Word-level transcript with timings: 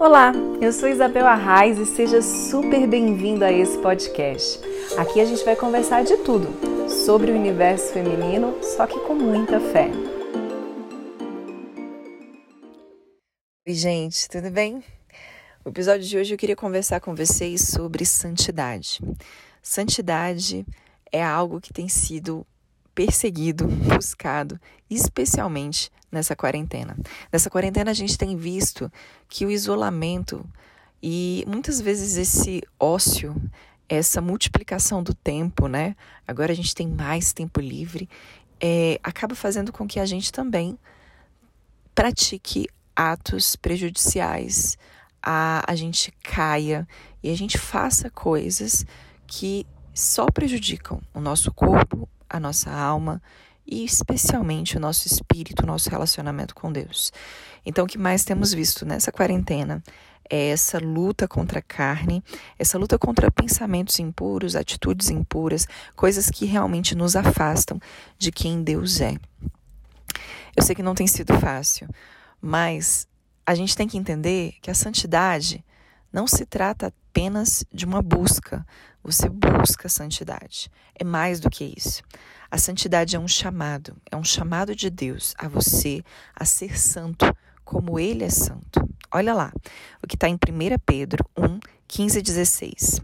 Olá, 0.00 0.32
eu 0.60 0.72
sou 0.72 0.88
Isabel 0.88 1.26
Arraes 1.26 1.76
e 1.76 1.84
seja 1.84 2.22
super 2.22 2.86
bem-vindo 2.86 3.44
a 3.44 3.50
esse 3.50 3.76
podcast. 3.78 4.60
Aqui 4.96 5.20
a 5.20 5.24
gente 5.24 5.44
vai 5.44 5.56
conversar 5.56 6.04
de 6.04 6.16
tudo 6.18 6.46
sobre 6.88 7.32
o 7.32 7.34
universo 7.34 7.92
feminino, 7.92 8.56
só 8.62 8.86
que 8.86 8.96
com 9.00 9.16
muita 9.16 9.58
fé. 9.58 9.90
Oi, 13.66 13.74
gente, 13.74 14.28
tudo 14.28 14.52
bem? 14.52 14.84
No 15.64 15.72
episódio 15.72 16.06
de 16.06 16.16
hoje 16.16 16.32
eu 16.32 16.38
queria 16.38 16.54
conversar 16.54 17.00
com 17.00 17.12
vocês 17.12 17.62
sobre 17.62 18.06
santidade. 18.06 19.00
Santidade 19.60 20.64
é 21.10 21.24
algo 21.24 21.60
que 21.60 21.72
tem 21.72 21.88
sido 21.88 22.46
perseguido, 22.98 23.68
buscado, 23.94 24.60
especialmente 24.90 25.88
nessa 26.10 26.34
quarentena. 26.34 26.96
Nessa 27.32 27.48
quarentena 27.48 27.92
a 27.92 27.94
gente 27.94 28.18
tem 28.18 28.36
visto 28.36 28.90
que 29.28 29.46
o 29.46 29.50
isolamento 29.52 30.44
e 31.00 31.44
muitas 31.46 31.80
vezes 31.80 32.16
esse 32.16 32.60
ócio, 32.76 33.40
essa 33.88 34.20
multiplicação 34.20 35.00
do 35.00 35.14
tempo, 35.14 35.68
né? 35.68 35.94
Agora 36.26 36.50
a 36.50 36.56
gente 36.56 36.74
tem 36.74 36.88
mais 36.88 37.32
tempo 37.32 37.60
livre, 37.60 38.08
é, 38.60 38.98
acaba 39.00 39.36
fazendo 39.36 39.72
com 39.72 39.86
que 39.86 40.00
a 40.00 40.04
gente 40.04 40.32
também 40.32 40.76
pratique 41.94 42.66
atos 42.96 43.54
prejudiciais, 43.54 44.76
a, 45.22 45.62
a 45.70 45.76
gente 45.76 46.10
caia 46.24 46.84
e 47.22 47.30
a 47.30 47.36
gente 47.36 47.58
faça 47.58 48.10
coisas 48.10 48.84
que 49.24 49.64
só 49.94 50.26
prejudicam 50.26 51.00
o 51.14 51.20
nosso 51.20 51.52
corpo, 51.52 52.08
a 52.28 52.38
nossa 52.40 52.70
alma 52.70 53.22
e 53.66 53.84
especialmente 53.84 54.76
o 54.76 54.80
nosso 54.80 55.06
espírito, 55.06 55.62
o 55.62 55.66
nosso 55.66 55.90
relacionamento 55.90 56.54
com 56.54 56.72
Deus. 56.72 57.12
Então, 57.66 57.84
o 57.84 57.88
que 57.88 57.98
mais 57.98 58.24
temos 58.24 58.52
visto 58.52 58.86
nessa 58.86 59.12
quarentena 59.12 59.82
é 60.30 60.48
essa 60.48 60.78
luta 60.78 61.26
contra 61.26 61.58
a 61.58 61.62
carne, 61.62 62.22
essa 62.58 62.78
luta 62.78 62.98
contra 62.98 63.30
pensamentos 63.30 63.98
impuros, 63.98 64.56
atitudes 64.56 65.10
impuras, 65.10 65.66
coisas 65.94 66.30
que 66.30 66.46
realmente 66.46 66.94
nos 66.94 67.16
afastam 67.16 67.80
de 68.18 68.30
quem 68.30 68.62
Deus 68.62 69.00
é. 69.00 69.16
Eu 70.56 70.62
sei 70.62 70.74
que 70.74 70.82
não 70.82 70.94
tem 70.94 71.06
sido 71.06 71.38
fácil, 71.38 71.88
mas 72.40 73.06
a 73.46 73.54
gente 73.54 73.76
tem 73.76 73.88
que 73.88 73.96
entender 73.96 74.54
que 74.60 74.70
a 74.70 74.74
santidade 74.74 75.64
não 76.18 76.26
se 76.26 76.44
trata 76.44 76.88
apenas 76.88 77.64
de 77.72 77.86
uma 77.86 78.02
busca. 78.02 78.66
Você 79.04 79.28
busca 79.28 79.86
a 79.86 79.88
santidade. 79.88 80.68
É 80.92 81.04
mais 81.04 81.38
do 81.38 81.48
que 81.48 81.72
isso. 81.76 82.02
A 82.50 82.58
santidade 82.58 83.14
é 83.14 83.20
um 83.20 83.28
chamado, 83.28 83.96
é 84.10 84.16
um 84.16 84.24
chamado 84.24 84.74
de 84.74 84.90
Deus 84.90 85.32
a 85.38 85.46
você 85.46 86.02
a 86.34 86.44
ser 86.44 86.76
santo 86.76 87.24
como 87.64 88.00
Ele 88.00 88.24
é 88.24 88.30
santo. 88.30 88.80
Olha 89.12 89.32
lá, 89.32 89.52
o 90.02 90.08
que 90.08 90.16
está 90.16 90.28
em 90.28 90.34
1 90.34 90.38
Pedro 90.84 91.24
1, 91.36 91.60
15 91.86 92.18
e 92.18 92.22
16. 92.22 93.00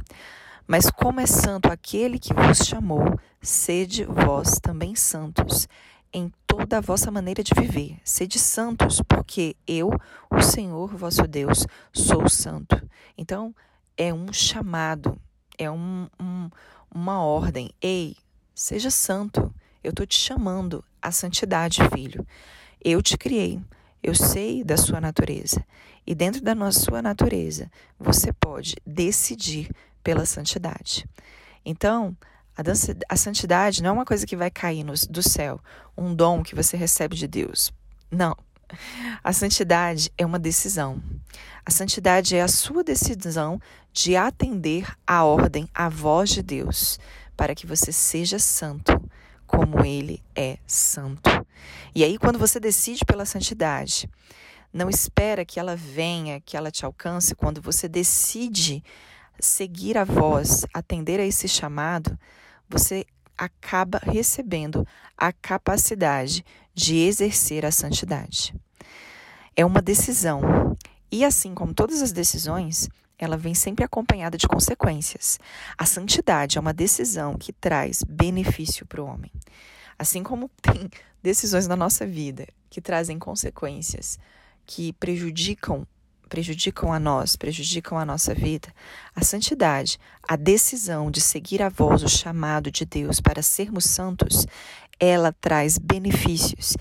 Mas 0.67 0.91
como 0.91 1.20
é 1.20 1.27
santo 1.27 1.70
aquele 1.70 2.19
que 2.19 2.35
vos 2.35 2.67
chamou, 2.67 3.17
sede 3.41 4.03
vós 4.03 4.59
também 4.59 4.97
santos 4.97 5.69
em 6.15 6.33
toda 6.47 6.79
a 6.79 6.81
vossa 6.81 7.11
maneira 7.11 7.43
de 7.43 7.53
viver. 7.55 7.98
Sede 8.03 8.39
santos, 8.39 9.03
porque 9.07 9.55
eu, 9.67 9.91
o 10.31 10.41
Senhor 10.41 10.97
vosso 10.97 11.27
Deus, 11.29 11.67
sou 11.93 12.27
santo. 12.31 12.81
Então, 13.19 13.55
é 13.97 14.15
um 14.15 14.33
chamado, 14.33 15.20
é 15.59 15.70
um, 15.70 16.09
um, 16.19 16.48
uma 16.91 17.19
ordem. 17.23 17.70
Ei, 17.83 18.17
Seja 18.55 18.89
santo. 18.89 19.53
Eu 19.83 19.91
estou 19.91 20.07
te 20.07 20.17
chamando 20.17 20.85
à 21.03 21.11
santidade, 21.11 21.81
filho. 21.92 22.25
Eu 22.83 23.03
te 23.03 23.19
criei. 23.19 23.61
Eu 24.01 24.15
sei 24.15 24.62
da 24.62 24.77
sua 24.77 25.01
natureza. 25.01 25.65
E 26.07 26.15
dentro 26.15 26.41
da 26.41 26.55
nossa, 26.55 26.79
sua 26.79 27.03
natureza, 27.03 27.70
você 27.98 28.33
pode 28.33 28.77
decidir 28.87 29.70
pela 30.05 30.25
santidade. 30.25 31.05
Então, 31.64 32.17
a, 33.09 33.17
santidade 33.17 33.83
não 33.83 33.91
é 33.91 33.92
uma 33.92 34.05
coisa 34.05 34.27
que 34.27 34.37
vai 34.37 34.51
cair 34.51 34.85
no, 34.85 34.95
do 35.11 35.23
céu, 35.23 35.61
um 35.97 36.15
dom 36.15 36.42
que 36.42 36.55
você 36.55 36.77
recebe 36.77 37.17
de 37.17 37.27
Deus. 37.27 37.73
Não. 38.11 38.37
A 39.23 39.33
santidade 39.33 40.13
é 40.17 40.25
uma 40.25 40.39
decisão. 40.39 41.03
A 41.64 41.70
santidade 41.70 42.37
é 42.37 42.43
a 42.43 42.48
sua 42.48 42.83
decisão 42.83 43.61
de 43.93 44.17
atender 44.17 44.93
à 45.07 45.25
ordem, 45.25 45.69
à 45.75 45.89
voz 45.89 46.31
de 46.31 46.43
Deus 46.43 46.98
para 47.37 47.55
que 47.55 47.67
você 47.67 47.93
seja 47.93 48.39
santo 48.39 48.93
como 49.47 49.85
ele 49.85 50.23
é 50.35 50.59
santo. 50.67 51.31
E 51.95 52.03
aí, 52.03 52.19
quando 52.19 52.39
você 52.39 52.59
decide 52.59 53.05
pela 53.05 53.25
santidade, 53.25 54.09
não 54.73 54.89
espera 54.89 55.45
que 55.45 55.61
ela 55.61 55.77
venha, 55.77 56.41
que 56.41 56.57
ela 56.57 56.70
te 56.70 56.85
alcance. 56.85 57.35
Quando 57.35 57.61
você 57.61 57.89
decide 57.89 58.83
seguir 59.39 59.97
a 59.97 60.05
voz, 60.05 60.64
atender 60.73 61.20
a 61.20 61.27
esse 61.27 61.47
chamado, 61.47 62.19
você 62.69 63.07
acaba 63.36 63.98
recebendo 63.98 64.86
a 65.17 65.33
capacidade 65.33 66.45
de 66.75 66.97
exercer 66.97 67.64
a 67.64 67.70
santidade. 67.70 68.55
É 69.57 69.64
uma 69.64 69.83
decisão. 69.83 70.77
E 71.11 71.25
assim 71.25 71.55
como 71.55 71.75
todas 71.75 72.02
as 72.02 72.13
decisões, 72.13 72.89
ela 73.19 73.36
vem 73.36 73.55
sempre 73.55 73.85
acompanhada 73.85 74.36
de 74.36 74.48
consequências. 74.48 75.39
A 75.79 75.86
santidade 75.86 76.58
é 76.58 76.61
uma 76.61 76.73
decisão 76.73 77.36
que 77.39 77.52
traz 77.52 78.02
benefício 78.02 78.85
para 78.86 79.02
o 79.02 79.07
homem. 79.07 79.31
Assim 79.98 80.23
como 80.23 80.51
tem 80.61 80.91
decisões 81.23 81.67
na 81.67 81.77
nossa 81.77 82.07
vida 82.07 82.46
que 82.69 82.81
trazem 82.81 83.19
consequências 83.19 84.19
que 84.67 84.92
prejudicam 84.95 85.86
prejudicam 86.34 86.92
a 86.92 86.98
nós, 86.98 87.36
prejudicam 87.36 87.96
a 87.96 88.05
nossa 88.05 88.34
vida, 88.34 88.74
a 89.14 89.22
santidade, 89.22 90.00
a 90.28 90.34
decisão 90.34 91.08
de 91.08 91.20
seguir 91.20 91.62
a 91.62 91.68
voz, 91.68 92.02
o 92.02 92.08
chamado 92.08 92.72
de 92.72 92.84
Deus 92.84 93.20
para 93.20 93.40
sermos 93.40 93.84
santos, 93.84 94.45
ela 94.98 95.33
traz 95.40 95.78
benefícios, 95.78 96.77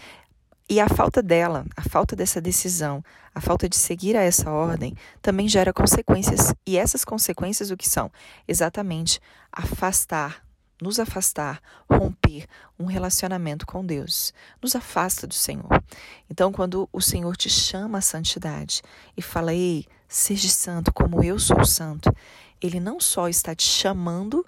e 0.68 0.80
a 0.80 0.90
falta 0.90 1.22
dela, 1.22 1.68
a 1.78 1.84
falta 1.84 2.16
dessa 2.16 2.42
decisão, 2.42 3.04
a 3.36 3.40
falta 3.40 3.70
de 3.70 3.76
seguir 3.76 4.18
a 4.18 4.24
essa 4.24 4.50
ordem, 4.50 4.96
também 5.22 5.48
gera 5.48 5.72
consequências. 5.72 6.52
E 6.66 6.78
essas 6.78 7.06
consequências 7.06 7.70
o 7.70 7.78
que 7.78 7.88
são? 7.88 8.10
Exatamente 8.48 9.20
afastar, 9.52 10.43
nos 10.84 11.00
afastar, 11.00 11.62
romper 11.90 12.46
um 12.78 12.86
relacionamento 12.86 13.66
com 13.66 13.86
Deus. 13.86 14.34
Nos 14.62 14.76
afasta 14.76 15.26
do 15.26 15.34
Senhor. 15.34 15.84
Então, 16.30 16.52
quando 16.52 16.88
o 16.92 17.02
Senhor 17.02 17.36
te 17.36 17.50
chama 17.50 17.98
à 17.98 18.02
santidade 18.02 18.82
e 19.18 19.22
fala: 19.22 19.54
"Ei, 19.54 19.86
seja 20.08 20.50
santo 20.50 20.94
como 20.94 21.24
eu 21.24 21.40
sou 21.40 21.66
santo", 21.66 22.14
ele 22.62 22.80
não 22.80 23.00
só 23.00 23.28
está 23.28 23.56
te 23.56 23.64
chamando 23.64 24.46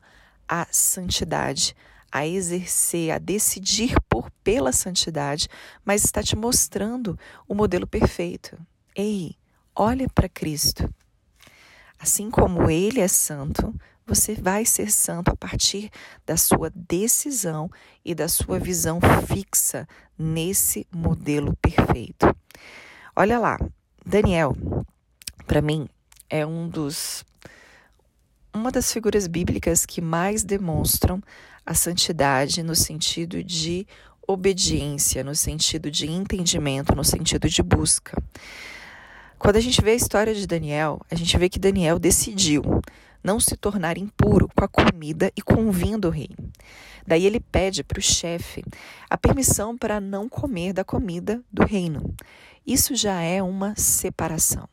à 0.48 0.68
santidade, 0.72 1.76
a 2.12 2.26
exercer, 2.26 3.12
a 3.12 3.18
decidir 3.18 3.96
por 4.08 4.30
pela 4.44 4.72
santidade, 4.72 5.50
mas 5.84 6.06
está 6.06 6.22
te 6.22 6.36
mostrando 6.36 7.20
o 7.48 7.56
modelo 7.56 7.88
perfeito. 7.88 8.58
Ei, 8.96 9.36
olha 9.76 10.08
para 10.08 10.30
Cristo. 10.30 10.90
Assim 12.00 12.30
como 12.30 12.70
ele 12.70 13.00
é 13.00 13.08
santo, 13.08 13.74
você 14.06 14.36
vai 14.36 14.66
ser 14.66 14.92
santo 14.92 15.30
a 15.32 15.36
partir 15.36 15.90
da 16.26 16.38
sua 16.38 16.72
decisão 16.76 17.70
e 18.04 18.14
da 18.14 18.28
sua 18.28 18.60
visão 18.60 19.00
fixa 19.28 19.88
nesse 20.18 20.86
modelo 20.92 21.56
perfeito. 21.58 22.36
Olha 23.16 23.40
lá, 23.40 23.58
Daniel, 24.06 24.56
para 25.48 25.62
mim, 25.62 25.88
é 26.30 26.46
um 26.46 26.70
dos 26.70 27.26
uma 28.54 28.72
das 28.72 28.94
figuras 28.94 29.28
bíblicas 29.28 29.86
que 29.86 30.00
mais 30.00 30.44
demonstram 30.44 31.22
a 31.66 31.74
santidade 31.74 32.64
no 32.64 32.74
sentido 32.74 33.44
de 33.44 33.86
obediência, 34.26 35.24
no 35.24 35.36
sentido 35.36 35.92
de 35.92 36.10
entendimento, 36.10 36.96
no 36.96 37.04
sentido 37.04 37.50
de 37.50 37.62
busca. 37.62 38.16
Quando 39.38 39.58
a 39.58 39.60
gente 39.60 39.82
vê 39.82 39.92
a 39.92 39.96
história 39.96 40.34
de 40.34 40.48
Daniel, 40.48 41.02
a 41.12 41.16
gente 41.16 41.38
vê 41.38 41.50
que 41.50 41.60
Daniel 41.60 42.00
decidiu 42.00 42.64
não 43.26 43.40
se 43.40 43.58
tornar 43.58 43.98
impuro 43.98 44.48
com 44.56 44.64
a 44.64 44.68
comida 44.68 45.32
e 45.36 45.42
com 45.42 45.68
o 45.68 45.72
vinho 45.72 45.98
do 45.98 46.12
rei. 46.12 46.30
Daí 47.08 47.26
ele 47.26 47.40
pede 47.40 47.84
para 47.84 47.98
o 47.98 48.02
chefe 48.02 48.64
a 49.10 49.18
permissão 49.18 49.76
para 49.76 50.00
não 50.00 50.30
comer 50.30 50.74
da 50.74 50.84
comida 50.84 51.42
do 51.52 51.66
reino. 51.66 52.14
Isso 52.66 52.96
já 52.96 53.22
é 53.22 53.42
uma 53.42 53.76
separação. 53.76 54.70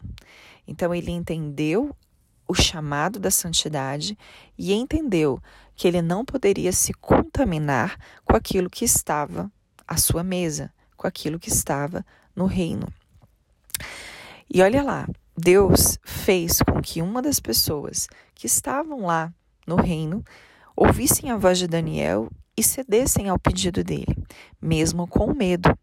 Então 0.68 0.94
ele 0.94 1.10
entendeu 1.10 1.96
o 2.46 2.52
chamado 2.52 3.18
da 3.18 3.30
santidade 3.30 4.18
e 4.58 4.74
entendeu 4.74 5.40
que 5.74 5.88
ele 5.88 6.02
não 6.02 6.22
poderia 6.22 6.72
se 6.72 6.92
contaminar 6.92 7.98
com 8.22 8.36
aquilo 8.36 8.68
que 8.68 8.84
estava 8.84 9.50
à 9.88 9.96
sua 9.96 10.22
mesa, 10.22 10.70
com 10.94 11.06
aquilo 11.06 11.38
que 11.38 11.48
estava 11.48 12.04
no 12.36 12.44
reino. 12.44 12.86
E 14.54 14.60
olha 14.60 14.82
lá, 14.82 15.08
Deus 15.36 15.98
fez 16.22 16.62
com 16.62 16.80
que 16.80 17.02
uma 17.02 17.20
das 17.20 17.40
pessoas 17.40 18.06
que 18.32 18.46
estavam 18.46 19.06
lá 19.06 19.32
no 19.66 19.74
reino 19.74 20.24
ouvissem 20.76 21.30
a 21.30 21.36
voz 21.36 21.58
de 21.58 21.66
Daniel 21.66 22.30
e 22.56 22.62
cedessem 22.62 23.28
ao 23.28 23.38
pedido 23.38 23.82
dele, 23.82 24.16
mesmo 24.60 25.08
com 25.08 25.34
medo. 25.34 25.76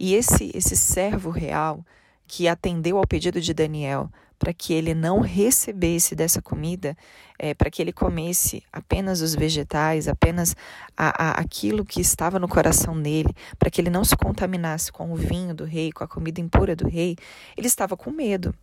E 0.00 0.14
esse 0.14 0.50
esse 0.54 0.74
servo 0.74 1.28
real 1.30 1.84
que 2.26 2.48
atendeu 2.48 2.96
ao 2.96 3.06
pedido 3.06 3.40
de 3.42 3.52
Daniel 3.52 4.10
para 4.38 4.52
que 4.54 4.72
ele 4.72 4.94
não 4.94 5.20
recebesse 5.20 6.14
dessa 6.14 6.40
comida, 6.42 6.96
é, 7.38 7.54
para 7.54 7.70
que 7.70 7.80
ele 7.80 7.92
comesse 7.92 8.62
apenas 8.72 9.20
os 9.20 9.34
vegetais, 9.34 10.08
apenas 10.08 10.56
a, 10.96 11.28
a, 11.28 11.30
aquilo 11.40 11.84
que 11.84 12.00
estava 12.00 12.38
no 12.38 12.48
coração 12.48 13.00
dele, 13.00 13.34
para 13.58 13.70
que 13.70 13.80
ele 13.80 13.90
não 13.90 14.04
se 14.04 14.16
contaminasse 14.16 14.90
com 14.90 15.12
o 15.12 15.16
vinho 15.16 15.54
do 15.54 15.64
rei, 15.64 15.92
com 15.92 16.04
a 16.04 16.08
comida 16.08 16.40
impura 16.40 16.74
do 16.74 16.88
rei, 16.88 17.16
ele 17.56 17.66
estava 17.66 17.96
com 17.96 18.10
medo. 18.10 18.54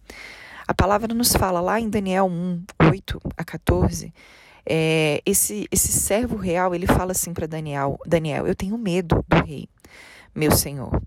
A 0.68 0.74
palavra 0.74 1.14
nos 1.14 1.34
fala 1.34 1.60
lá 1.60 1.80
em 1.80 1.90
Daniel 1.90 2.26
1, 2.26 2.64
8 2.92 3.22
a 3.38 3.44
14. 3.44 4.14
É, 4.66 5.22
esse, 5.26 5.68
esse 5.72 5.92
servo 5.92 6.36
real, 6.36 6.76
ele 6.76 6.86
fala 6.86 7.12
assim 7.12 7.34
para 7.34 7.48
Daniel, 7.48 7.98
Daniel, 8.06 8.46
eu 8.46 8.56
tenho 8.56 8.78
medo 8.78 9.26
do 9.28 9.44
rei, 9.44 9.68
meu 10.36 10.52
senhor 10.52 11.02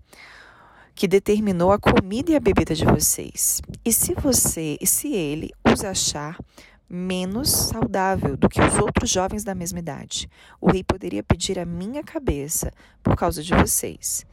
que 0.95 1.09
determinou 1.09 1.73
a 1.73 1.77
comida 1.77 2.31
e 2.31 2.35
a 2.37 2.39
bebida 2.39 2.73
de 2.73 2.85
vocês. 2.85 3.61
E 3.83 3.91
se 3.91 4.13
você, 4.13 4.77
e 4.79 4.87
se 4.87 5.13
ele 5.13 5.51
os 5.69 5.83
achar 5.83 6.39
menos 6.89 7.49
saudável 7.49 8.37
do 8.37 8.47
que 8.47 8.61
os 8.61 8.77
outros 8.77 9.09
jovens 9.09 9.43
da 9.43 9.53
mesma 9.53 9.79
idade, 9.79 10.29
o 10.61 10.71
rei 10.71 10.83
poderia 10.83 11.21
pedir 11.21 11.59
a 11.59 11.65
minha 11.65 12.01
cabeça 12.01 12.71
por 13.03 13.17
causa 13.17 13.43
de 13.43 13.53
vocês. 13.53 14.25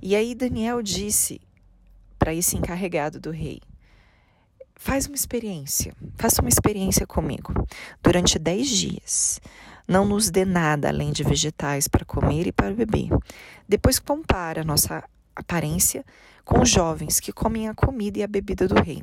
E 0.00 0.16
aí 0.16 0.34
Daniel 0.34 0.80
disse 0.80 1.40
para 2.18 2.32
esse 2.32 2.56
encarregado 2.56 3.20
do 3.20 3.30
rei: 3.30 3.60
Faz 4.80 5.06
uma 5.06 5.16
experiência, 5.16 5.92
faça 6.16 6.40
uma 6.40 6.48
experiência 6.48 7.04
comigo 7.04 7.52
durante 8.00 8.38
dez 8.38 8.68
dias. 8.68 9.40
Não 9.88 10.06
nos 10.06 10.30
dê 10.30 10.44
nada 10.44 10.88
além 10.88 11.10
de 11.10 11.24
vegetais 11.24 11.88
para 11.88 12.04
comer 12.04 12.46
e 12.46 12.52
para 12.52 12.72
beber. 12.72 13.10
Depois 13.68 13.98
compara 13.98 14.60
a 14.60 14.64
nossa 14.64 15.02
aparência 15.34 16.04
com 16.44 16.60
os 16.60 16.70
jovens 16.70 17.18
que 17.18 17.32
comem 17.32 17.68
a 17.68 17.74
comida 17.74 18.20
e 18.20 18.22
a 18.22 18.28
bebida 18.28 18.68
do 18.68 18.80
rei. 18.80 19.02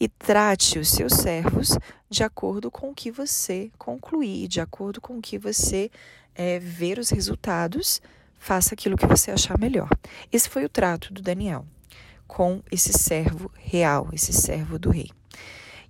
E 0.00 0.08
trate 0.08 0.78
os 0.78 0.88
seus 0.88 1.12
servos 1.12 1.78
de 2.08 2.24
acordo 2.24 2.70
com 2.70 2.90
o 2.90 2.94
que 2.94 3.10
você 3.10 3.70
concluir, 3.76 4.48
de 4.48 4.60
acordo 4.60 5.02
com 5.02 5.18
o 5.18 5.22
que 5.22 5.38
você 5.38 5.90
é, 6.34 6.58
ver 6.58 6.98
os 6.98 7.10
resultados, 7.10 8.00
faça 8.38 8.72
aquilo 8.72 8.96
que 8.96 9.06
você 9.06 9.30
achar 9.30 9.58
melhor. 9.58 9.90
Esse 10.32 10.48
foi 10.48 10.64
o 10.64 10.68
trato 10.68 11.12
do 11.12 11.20
Daniel 11.20 11.66
com 12.28 12.62
esse 12.70 12.92
servo 12.92 13.50
real, 13.56 14.08
esse 14.12 14.32
servo 14.32 14.78
do 14.78 14.90
rei. 14.90 15.10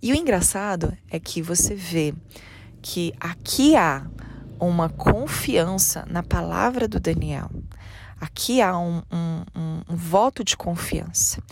E 0.00 0.12
o 0.12 0.14
engraçado 0.14 0.96
é 1.10 1.18
que 1.18 1.42
você 1.42 1.74
vê 1.74 2.14
que 2.80 3.12
aqui 3.20 3.76
há 3.76 4.06
uma 4.60 4.88
confiança 4.88 6.06
na 6.08 6.22
palavra 6.22 6.88
do 6.88 7.00
Daniel. 7.00 7.50
Aqui 8.20 8.60
há 8.60 8.76
um, 8.78 9.02
um, 9.12 9.44
um, 9.54 9.82
um, 9.90 9.96
voto 9.96 10.42
de 10.42 10.56
confiança. 10.56 11.42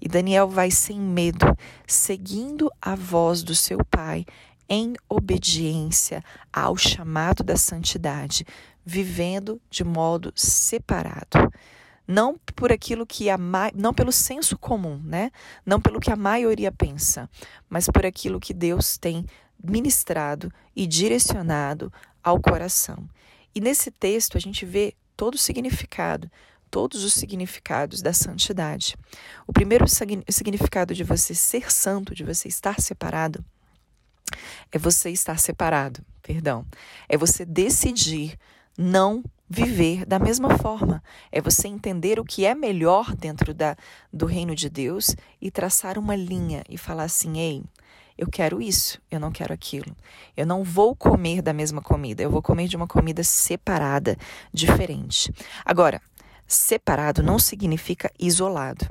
E 0.00 0.08
Daniel 0.08 0.48
vai 0.48 0.70
sem 0.70 0.98
medo, 0.98 1.56
seguindo 1.86 2.70
a 2.80 2.94
voz 2.94 3.42
do 3.42 3.54
seu 3.54 3.84
pai, 3.84 4.24
em 4.68 4.94
obediência 5.08 6.24
ao 6.52 6.76
chamado 6.76 7.42
da 7.42 7.56
santidade, 7.56 8.46
vivendo 8.84 9.60
de 9.70 9.84
modo 9.84 10.32
separado. 10.34 11.52
Não 12.06 12.38
por 12.54 12.70
aquilo 12.70 13.06
que 13.06 13.30
a 13.30 13.38
não 13.74 13.94
pelo 13.94 14.12
senso 14.12 14.58
comum, 14.58 15.00
né? 15.04 15.30
Não 15.64 15.80
pelo 15.80 16.00
que 16.00 16.10
a 16.10 16.16
maioria 16.16 16.70
pensa, 16.70 17.28
mas 17.68 17.86
por 17.86 18.04
aquilo 18.04 18.40
que 18.40 18.52
Deus 18.52 18.98
tem 18.98 19.24
ministrado 19.62 20.52
e 20.76 20.86
direcionado 20.86 21.92
ao 22.22 22.40
coração. 22.40 23.08
E 23.54 23.60
nesse 23.60 23.90
texto 23.90 24.36
a 24.36 24.40
gente 24.40 24.66
vê 24.66 24.94
todo 25.16 25.34
o 25.34 25.38
significado, 25.38 26.30
todos 26.70 27.04
os 27.04 27.14
significados 27.14 28.02
da 28.02 28.12
santidade. 28.12 28.96
O 29.46 29.52
primeiro 29.52 29.86
significado 30.28 30.92
de 30.92 31.04
você 31.04 31.34
ser 31.34 31.72
santo, 31.72 32.14
de 32.14 32.24
você 32.24 32.48
estar 32.48 32.80
separado, 32.80 33.44
é 34.72 34.78
você 34.78 35.10
estar 35.10 35.38
separado, 35.38 36.04
perdão. 36.20 36.66
É 37.08 37.16
você 37.16 37.44
decidir 37.44 38.36
não 38.76 39.22
viver 39.48 40.04
da 40.04 40.18
mesma 40.18 40.58
forma. 40.58 41.02
É 41.30 41.40
você 41.40 41.68
entender 41.68 42.18
o 42.18 42.24
que 42.24 42.44
é 42.44 42.54
melhor 42.54 43.14
dentro 43.14 43.52
da, 43.52 43.76
do 44.12 44.26
reino 44.26 44.54
de 44.54 44.68
Deus 44.68 45.14
e 45.40 45.50
traçar 45.50 45.98
uma 45.98 46.16
linha 46.16 46.62
e 46.68 46.76
falar 46.78 47.04
assim: 47.04 47.38
ei, 47.38 47.62
eu 48.16 48.28
quero 48.28 48.62
isso, 48.62 49.00
eu 49.10 49.18
não 49.18 49.32
quero 49.32 49.52
aquilo. 49.52 49.94
Eu 50.36 50.46
não 50.46 50.62
vou 50.62 50.94
comer 50.94 51.42
da 51.42 51.52
mesma 51.52 51.82
comida, 51.82 52.22
eu 52.22 52.30
vou 52.30 52.42
comer 52.42 52.68
de 52.68 52.76
uma 52.76 52.86
comida 52.86 53.24
separada, 53.24 54.16
diferente. 54.52 55.32
Agora, 55.64 56.00
separado 56.46 57.22
não 57.22 57.38
significa 57.38 58.10
isolado. 58.18 58.86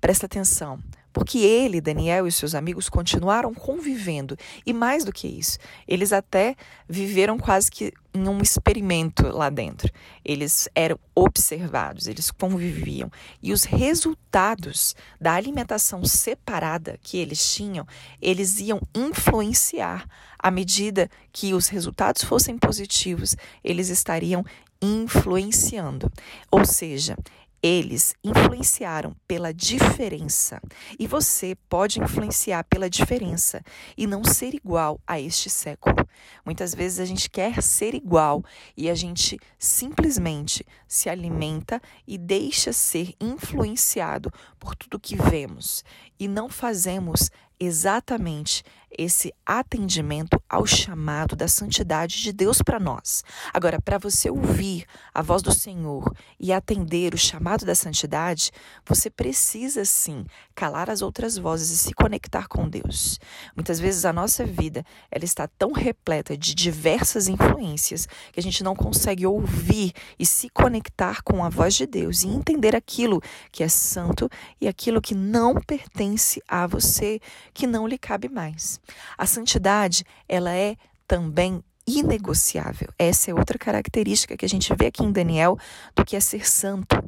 Presta 0.00 0.26
atenção, 0.26 0.78
porque 1.12 1.38
ele, 1.38 1.80
Daniel 1.80 2.26
e 2.26 2.32
seus 2.32 2.54
amigos 2.54 2.88
continuaram 2.88 3.54
convivendo. 3.54 4.36
E 4.64 4.72
mais 4.72 5.04
do 5.04 5.12
que 5.12 5.26
isso, 5.26 5.58
eles 5.86 6.12
até 6.12 6.54
viveram 6.88 7.38
quase 7.38 7.70
que 7.70 7.92
em 8.14 8.28
um 8.28 8.40
experimento 8.40 9.28
lá 9.28 9.48
dentro. 9.48 9.92
Eles 10.24 10.68
eram 10.74 10.98
observados, 11.14 12.06
eles 12.06 12.30
conviviam. 12.30 13.10
E 13.42 13.52
os 13.52 13.64
resultados 13.64 14.94
da 15.20 15.34
alimentação 15.34 16.04
separada 16.04 16.98
que 17.02 17.18
eles 17.18 17.54
tinham, 17.54 17.86
eles 18.20 18.60
iam 18.60 18.80
influenciar. 18.94 20.06
À 20.38 20.50
medida 20.50 21.10
que 21.32 21.52
os 21.52 21.68
resultados 21.68 22.22
fossem 22.22 22.56
positivos, 22.56 23.36
eles 23.62 23.88
estariam 23.88 24.44
influenciando. 24.80 26.10
Ou 26.50 26.64
seja, 26.64 27.16
eles 27.62 28.14
influenciaram 28.22 29.16
pela 29.26 29.52
diferença 29.52 30.60
e 30.98 31.06
você 31.06 31.56
pode 31.68 32.00
influenciar 32.00 32.64
pela 32.64 32.88
diferença 32.88 33.62
e 33.96 34.06
não 34.06 34.22
ser 34.22 34.54
igual 34.54 35.00
a 35.06 35.20
este 35.20 35.50
século. 35.50 35.96
Muitas 36.44 36.74
vezes 36.74 37.00
a 37.00 37.04
gente 37.04 37.28
quer 37.28 37.62
ser 37.62 37.94
igual 37.94 38.44
e 38.76 38.88
a 38.88 38.94
gente 38.94 39.38
simplesmente 39.58 40.64
se 40.86 41.08
alimenta 41.08 41.80
e 42.06 42.16
deixa 42.16 42.72
ser 42.72 43.14
influenciado 43.20 44.32
por 44.58 44.74
tudo 44.74 45.00
que 45.00 45.16
vemos 45.16 45.84
e 46.18 46.28
não 46.28 46.48
fazemos 46.48 47.30
exatamente 47.60 48.62
esse 48.96 49.32
atendimento 49.44 50.40
ao 50.48 50.66
chamado 50.66 51.36
da 51.36 51.46
santidade 51.46 52.22
de 52.22 52.32
Deus 52.32 52.62
para 52.62 52.80
nós. 52.80 53.22
Agora, 53.52 53.80
para 53.80 53.98
você 53.98 54.30
ouvir 54.30 54.86
a 55.12 55.22
voz 55.22 55.42
do 55.42 55.52
Senhor 55.52 56.12
e 56.40 56.52
atender 56.52 57.14
o 57.14 57.18
chamado 57.18 57.64
da 57.64 57.74
santidade, 57.74 58.50
você 58.86 59.10
precisa 59.10 59.84
sim 59.84 60.24
calar 60.54 60.88
as 60.88 61.02
outras 61.02 61.36
vozes 61.36 61.70
e 61.70 61.78
se 61.78 61.92
conectar 61.92 62.48
com 62.48 62.68
Deus. 62.68 63.18
Muitas 63.54 63.78
vezes 63.78 64.04
a 64.04 64.12
nossa 64.12 64.44
vida, 64.44 64.84
ela 65.10 65.24
está 65.24 65.46
tão 65.46 65.72
repleta 65.72 66.36
de 66.36 66.54
diversas 66.54 67.28
influências 67.28 68.06
que 68.32 68.40
a 68.40 68.42
gente 68.42 68.62
não 68.64 68.74
consegue 68.74 69.26
ouvir 69.26 69.92
e 70.18 70.24
se 70.24 70.48
conectar 70.48 71.22
com 71.22 71.44
a 71.44 71.48
voz 71.48 71.74
de 71.74 71.86
Deus 71.86 72.22
e 72.22 72.28
entender 72.28 72.74
aquilo 72.74 73.20
que 73.52 73.62
é 73.62 73.68
santo 73.68 74.28
e 74.60 74.66
aquilo 74.66 75.00
que 75.00 75.14
não 75.14 75.54
pertence 75.54 76.42
a 76.48 76.66
você, 76.66 77.20
que 77.52 77.66
não 77.66 77.86
lhe 77.86 77.98
cabe 77.98 78.28
mais. 78.28 78.77
A 79.16 79.26
santidade, 79.26 80.04
ela 80.28 80.52
é 80.52 80.76
também 81.06 81.62
inegociável. 81.86 82.88
Essa 82.98 83.30
é 83.30 83.34
outra 83.34 83.58
característica 83.58 84.36
que 84.36 84.44
a 84.44 84.48
gente 84.48 84.74
vê 84.74 84.86
aqui 84.86 85.02
em 85.02 85.12
Daniel 85.12 85.56
do 85.96 86.04
que 86.04 86.16
é 86.16 86.20
ser 86.20 86.48
santo, 86.48 87.02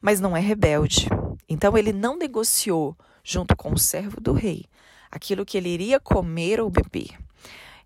mas 0.00 0.20
não 0.20 0.36
é 0.36 0.40
rebelde. 0.40 1.08
Então 1.48 1.76
ele 1.76 1.92
não 1.92 2.16
negociou 2.16 2.96
junto 3.22 3.54
com 3.54 3.72
o 3.72 3.78
servo 3.78 4.20
do 4.20 4.32
rei 4.32 4.64
aquilo 5.10 5.44
que 5.44 5.56
ele 5.56 5.68
iria 5.68 6.00
comer 6.00 6.60
ou 6.60 6.70
beber. 6.70 7.18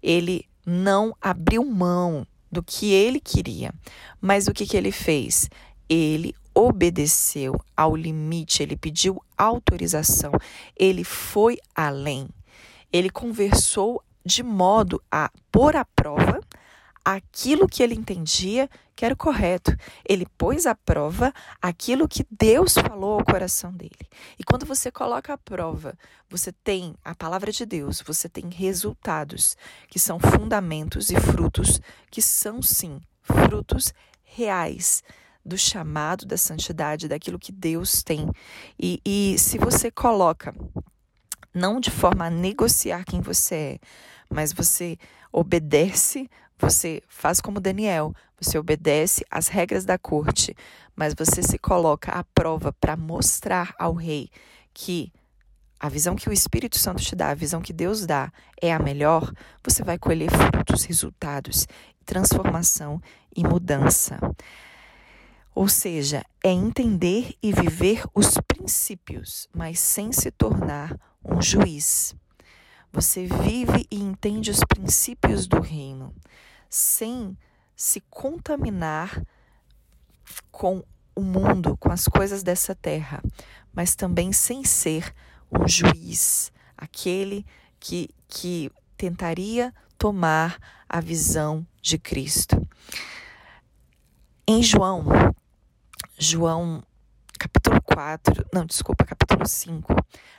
Ele 0.02 0.46
não 0.66 1.16
abriu 1.20 1.64
mão 1.64 2.26
do 2.50 2.62
que 2.62 2.92
ele 2.92 3.20
queria, 3.20 3.72
mas 4.20 4.46
o 4.46 4.52
que, 4.52 4.66
que 4.66 4.76
ele 4.76 4.92
fez? 4.92 5.48
Ele 5.88 6.34
obedeceu 6.54 7.58
ao 7.76 7.96
limite, 7.96 8.62
ele 8.62 8.76
pediu 8.76 9.22
autorização, 9.38 10.32
ele 10.76 11.02
foi 11.02 11.58
além 11.74 12.28
ele 12.92 13.10
conversou 13.10 14.02
de 14.24 14.42
modo 14.42 15.02
a 15.10 15.30
pôr 15.50 15.76
à 15.76 15.84
prova 15.84 16.40
aquilo 17.04 17.68
que 17.68 17.82
ele 17.82 17.94
entendia 17.94 18.68
que 18.94 19.04
era 19.04 19.14
o 19.14 19.16
correto. 19.16 19.76
Ele 20.08 20.26
pôs 20.38 20.66
à 20.66 20.74
prova 20.74 21.32
aquilo 21.60 22.08
que 22.08 22.24
Deus 22.30 22.74
falou 22.74 23.18
ao 23.18 23.24
coração 23.24 23.72
dele. 23.72 24.08
E 24.38 24.44
quando 24.44 24.66
você 24.66 24.90
coloca 24.90 25.32
à 25.32 25.38
prova, 25.38 25.98
você 26.28 26.52
tem 26.52 26.94
a 27.04 27.14
palavra 27.14 27.50
de 27.50 27.66
Deus, 27.66 28.00
você 28.00 28.28
tem 28.28 28.48
resultados 28.50 29.56
que 29.88 29.98
são 29.98 30.20
fundamentos 30.20 31.10
e 31.10 31.18
frutos 31.18 31.80
que 32.10 32.22
são 32.22 32.62
sim 32.62 33.00
frutos 33.22 33.92
reais 34.22 35.02
do 35.44 35.58
chamado 35.58 36.24
da 36.24 36.36
santidade, 36.36 37.08
daquilo 37.08 37.38
que 37.38 37.50
Deus 37.50 38.02
tem. 38.02 38.30
E, 38.78 39.00
e 39.04 39.36
se 39.38 39.58
você 39.58 39.90
coloca 39.90 40.54
não 41.54 41.80
de 41.80 41.90
forma 41.90 42.26
a 42.26 42.30
negociar 42.30 43.04
quem 43.04 43.20
você 43.20 43.54
é, 43.54 43.78
mas 44.28 44.52
você 44.52 44.98
obedece, 45.30 46.28
você 46.58 47.02
faz 47.08 47.40
como 47.40 47.60
Daniel, 47.60 48.14
você 48.40 48.58
obedece 48.58 49.24
às 49.30 49.48
regras 49.48 49.84
da 49.84 49.98
corte, 49.98 50.56
mas 50.96 51.14
você 51.14 51.42
se 51.42 51.58
coloca 51.58 52.12
à 52.12 52.24
prova 52.24 52.72
para 52.72 52.96
mostrar 52.96 53.74
ao 53.78 53.94
rei 53.94 54.30
que 54.72 55.12
a 55.78 55.88
visão 55.88 56.14
que 56.14 56.28
o 56.28 56.32
Espírito 56.32 56.78
Santo 56.78 57.02
te 57.02 57.16
dá, 57.16 57.30
a 57.30 57.34
visão 57.34 57.60
que 57.60 57.72
Deus 57.72 58.06
dá 58.06 58.32
é 58.60 58.72
a 58.72 58.78
melhor, 58.78 59.32
você 59.64 59.82
vai 59.82 59.98
colher 59.98 60.30
frutos, 60.30 60.84
resultados, 60.84 61.66
transformação 62.04 63.02
e 63.36 63.42
mudança. 63.42 64.18
Ou 65.54 65.68
seja, 65.68 66.24
é 66.42 66.50
entender 66.50 67.34
e 67.42 67.52
viver 67.52 68.04
os 68.14 68.34
princípios, 68.48 69.48
mas 69.54 69.78
sem 69.78 70.10
se 70.10 70.30
tornar 70.30 70.98
um 71.22 71.40
juiz. 71.42 72.14
Você 72.92 73.26
vive 73.26 73.86
e 73.90 73.96
entende 73.96 74.50
os 74.50 74.60
princípios 74.64 75.46
do 75.46 75.60
reino, 75.60 76.14
sem 76.68 77.36
se 77.76 78.00
contaminar 78.08 79.22
com 80.50 80.82
o 81.14 81.20
mundo, 81.20 81.76
com 81.76 81.90
as 81.90 82.08
coisas 82.08 82.42
dessa 82.42 82.74
terra, 82.74 83.22
mas 83.72 83.94
também 83.94 84.32
sem 84.32 84.64
ser 84.64 85.14
um 85.50 85.68
juiz, 85.68 86.50
aquele 86.76 87.44
que, 87.78 88.08
que 88.28 88.70
tentaria 88.96 89.74
tomar 89.98 90.58
a 90.88 91.00
visão 91.00 91.66
de 91.80 91.98
Cristo. 91.98 92.66
Em 94.46 94.62
João, 94.62 95.04
João 96.22 96.84
capítulo 97.36 97.82
4, 97.82 98.46
não, 98.52 98.64
desculpa, 98.64 99.04
capítulo 99.04 99.44
5, 99.44 99.92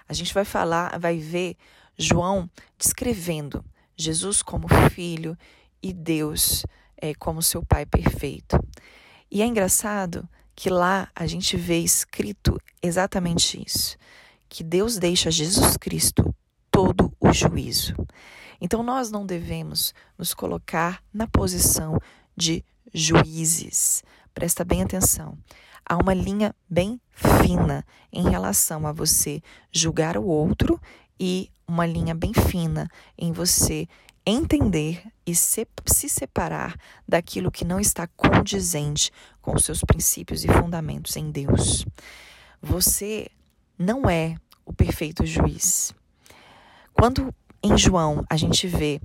a 0.08 0.14
gente 0.14 0.34
vai 0.34 0.46
falar, 0.46 0.98
vai 0.98 1.18
ver 1.18 1.58
João 1.98 2.50
descrevendo 2.78 3.66
Jesus 3.98 4.42
como 4.42 4.66
filho 4.90 5.38
e 5.82 5.92
Deus 5.92 6.66
é, 6.96 7.14
como 7.14 7.42
seu 7.42 7.62
pai 7.66 7.86
perfeito. 7.86 8.58
E 9.30 9.42
é 9.42 9.46
engraçado 9.46 10.26
que 10.56 10.70
lá 10.70 11.10
a 11.14 11.28
gente 11.28 11.58
vê 11.58 11.80
escrito 11.80 12.58
exatamente 12.82 13.62
isso 13.62 13.98
que 14.48 14.64
Deus 14.64 14.98
deixa 14.98 15.30
Jesus 15.30 15.76
Cristo 15.76 16.34
todo 16.72 17.12
o 17.20 17.34
juízo. 17.34 17.94
Então 18.62 18.84
nós 18.84 19.12
não 19.12 19.26
devemos 19.26 19.94
nos 20.18 20.34
colocar 20.34 21.04
na 21.14 21.28
posição 21.28 22.00
de 22.38 22.64
juízes. 22.94 24.02
Presta 24.34 24.64
bem 24.64 24.82
atenção. 24.82 25.38
Há 25.86 25.98
uma 25.98 26.14
linha 26.14 26.56
bem 26.70 27.00
fina 27.12 27.86
em 28.12 28.30
relação 28.30 28.88
a 28.88 28.92
você 28.92 29.42
julgar 29.72 30.18
o 30.18 30.26
outro 30.26 30.80
e 31.20 31.50
uma 31.68 31.86
linha 31.86 32.14
bem 32.14 32.34
fina 32.34 32.90
em 33.18 33.32
você 33.32 33.88
entender 34.26 35.04
e 35.26 35.36
se, 35.36 35.68
se 35.86 36.08
separar 36.08 36.76
daquilo 37.08 37.52
que 37.52 37.66
não 37.66 37.80
está 37.80 38.08
condizente 38.08 39.12
com 39.42 39.56
os 39.56 39.66
seus 39.66 39.82
princípios 39.82 40.44
e 40.44 40.48
fundamentos 40.48 41.16
em 41.16 41.30
Deus. 41.30 41.86
Você 42.62 43.30
não 43.78 44.10
é 44.10 44.38
o 44.66 44.74
perfeito 44.74 45.26
juiz. 45.26 45.94
Quando 46.94 47.34
em 47.62 47.78
João 47.78 48.24
a 48.30 48.38
gente 48.38 48.68
vê 48.68 49.02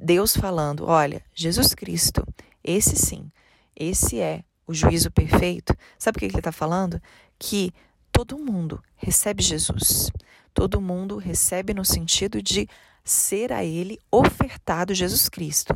Deus 0.00 0.36
falando, 0.36 0.84
olha, 0.86 1.22
Jesus 1.34 1.74
Cristo, 1.74 2.26
esse 2.62 2.96
sim, 2.96 3.30
esse 3.74 4.20
é 4.20 4.44
o 4.70 4.74
juízo 4.74 5.10
perfeito, 5.10 5.74
sabe 5.98 6.16
o 6.16 6.18
que 6.20 6.26
ele 6.26 6.38
está 6.38 6.52
falando? 6.52 7.02
Que 7.38 7.72
todo 8.12 8.38
mundo 8.38 8.80
recebe 8.96 9.42
Jesus. 9.42 10.10
Todo 10.54 10.80
mundo 10.80 11.16
recebe 11.16 11.74
no 11.74 11.84
sentido 11.84 12.40
de 12.40 12.68
ser 13.04 13.52
a 13.52 13.64
ele 13.64 13.98
ofertado 14.10 14.94
Jesus 14.94 15.28
Cristo. 15.28 15.74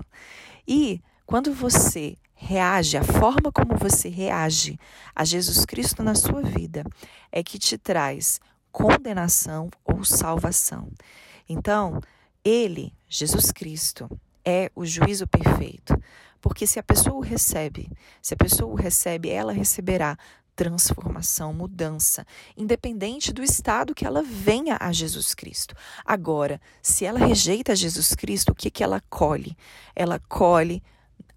E 0.66 1.00
quando 1.26 1.52
você 1.52 2.16
reage, 2.34 2.96
a 2.96 3.02
forma 3.02 3.50
como 3.50 3.76
você 3.76 4.08
reage 4.08 4.78
a 5.14 5.24
Jesus 5.24 5.64
Cristo 5.64 6.02
na 6.02 6.14
sua 6.14 6.42
vida 6.42 6.84
é 7.32 7.42
que 7.42 7.58
te 7.58 7.76
traz 7.76 8.40
condenação 8.70 9.70
ou 9.84 10.04
salvação. 10.04 10.88
Então, 11.48 12.00
ele, 12.44 12.92
Jesus 13.08 13.50
Cristo, 13.50 14.08
é 14.44 14.70
o 14.74 14.84
juízo 14.84 15.26
perfeito. 15.26 16.00
Porque 16.44 16.66
se 16.66 16.78
a 16.78 16.82
pessoa 16.82 17.16
o 17.16 17.20
recebe, 17.20 17.90
se 18.20 18.34
a 18.34 18.36
pessoa 18.36 18.70
o 18.70 18.74
recebe, 18.74 19.30
ela 19.30 19.50
receberá 19.50 20.14
transformação, 20.54 21.54
mudança, 21.54 22.26
independente 22.54 23.32
do 23.32 23.42
estado 23.42 23.94
que 23.94 24.04
ela 24.04 24.22
venha 24.22 24.76
a 24.78 24.92
Jesus 24.92 25.32
Cristo. 25.32 25.74
Agora, 26.04 26.60
se 26.82 27.06
ela 27.06 27.18
rejeita 27.18 27.74
Jesus 27.74 28.14
Cristo, 28.14 28.52
o 28.52 28.54
que, 28.54 28.70
que 28.70 28.84
ela 28.84 29.00
colhe? 29.08 29.56
Ela 29.96 30.20
colhe 30.28 30.82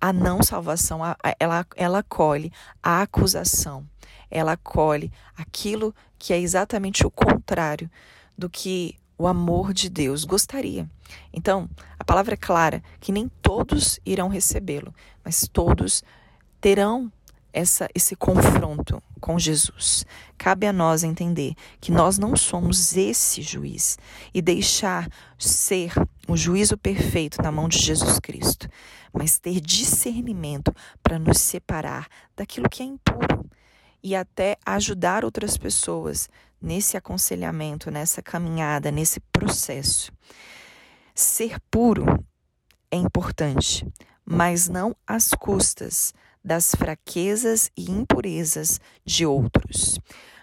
a 0.01 0.11
não 0.11 0.43
salvação, 0.43 0.99
ela, 1.39 1.65
ela 1.77 2.03
colhe 2.03 2.51
a 2.83 3.01
acusação, 3.01 3.87
ela 4.29 4.57
colhe 4.57 5.09
aquilo 5.37 5.95
que 6.19 6.33
é 6.33 6.37
exatamente 6.37 7.07
o 7.07 7.09
contrário 7.09 7.89
do 8.37 8.49
que 8.49 8.97
o 9.17 9.27
amor 9.27 9.73
de 9.73 9.89
Deus 9.89 10.23
gostaria. 10.23 10.89
Então, 11.33 11.69
a 11.97 12.03
palavra 12.03 12.35
é 12.35 12.37
clara 12.37 12.83
que 12.99 13.11
nem 13.11 13.29
todos 13.41 13.99
irão 14.05 14.27
recebê-lo, 14.27 14.93
mas 15.23 15.47
todos 15.51 16.03
terão 16.61 17.11
essa, 17.51 17.89
esse 17.95 18.15
confronto 18.15 19.01
com 19.19 19.39
Jesus. 19.39 20.05
Cabe 20.37 20.67
a 20.67 20.73
nós 20.73 21.03
entender 21.03 21.55
que 21.81 21.91
nós 21.91 22.19
não 22.19 22.35
somos 22.35 22.95
esse 22.95 23.41
juiz 23.41 23.97
e 24.33 24.41
deixar 24.41 25.09
ser 25.39 25.91
o 26.27 26.37
juízo 26.37 26.77
perfeito 26.77 27.41
na 27.41 27.51
mão 27.51 27.67
de 27.67 27.79
Jesus 27.79 28.19
Cristo, 28.19 28.69
mas 29.11 29.39
ter 29.39 29.59
discernimento 29.59 30.71
para 31.01 31.17
nos 31.17 31.39
separar 31.39 32.07
daquilo 32.35 32.69
que 32.69 32.83
é 32.83 32.85
impuro 32.85 33.49
e 34.03 34.15
até 34.15 34.57
ajudar 34.65 35.25
outras 35.25 35.57
pessoas 35.57 36.29
nesse 36.61 36.97
aconselhamento, 36.97 37.91
nessa 37.91 38.21
caminhada, 38.21 38.91
nesse 38.91 39.19
processo. 39.19 40.11
Ser 41.13 41.59
puro 41.71 42.05
é 42.91 42.97
importante, 42.97 43.85
mas 44.25 44.67
não 44.67 44.95
às 45.05 45.31
custas 45.31 46.13
das 46.43 46.73
fraquezas 46.73 47.69
e 47.75 47.91
impurezas 47.91 48.79
de 49.03 49.25
outros. 49.25 49.99